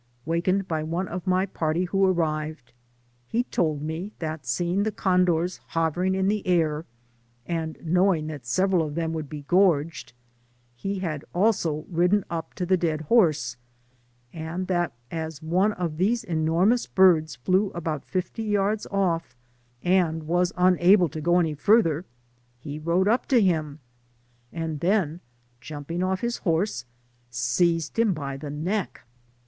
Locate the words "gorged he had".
9.43-11.23